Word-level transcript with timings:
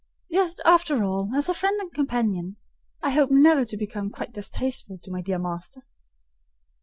Yet, 0.31 0.55
after 0.65 1.03
all, 1.03 1.29
as 1.35 1.47
a 1.47 1.53
friend 1.53 1.79
and 1.79 1.93
companion, 1.93 2.55
I 3.03 3.11
hope 3.11 3.29
never 3.31 3.65
to 3.65 3.77
become 3.77 4.09
quite 4.09 4.33
distasteful 4.33 4.97
to 4.97 5.11
my 5.11 5.21
dear 5.21 5.37
master." 5.37 5.83